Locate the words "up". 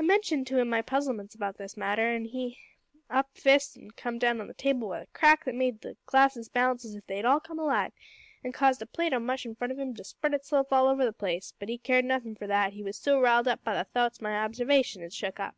3.08-3.36, 13.46-13.62, 15.38-15.54